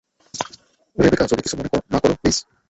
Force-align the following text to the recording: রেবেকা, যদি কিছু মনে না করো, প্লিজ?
রেবেকা, 0.95 1.25
যদি 1.25 1.41
কিছু 1.41 1.55
মনে 1.57 1.69
না 1.93 1.97
করো, 2.01 2.13
প্লিজ? 2.21 2.37